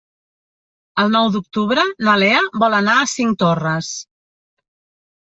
[1.01, 3.91] El nou d'octubre na Lea vol anar a Cinctorres.